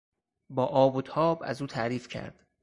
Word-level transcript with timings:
با 0.49 0.65
آب 0.65 0.95
و 0.95 1.01
تاب 1.01 1.43
از 1.45 1.61
او 1.61 1.67
تعریف 1.67 2.07
کرد. 2.07 2.45